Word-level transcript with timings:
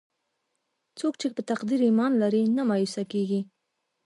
څوک 0.99 1.13
چې 1.21 1.27
په 1.35 1.41
تقدیر 1.49 1.79
ایمان 1.87 2.13
لري، 2.21 2.41
نه 2.57 2.61
مایوسه 2.69 3.03
کېږي. 3.11 3.41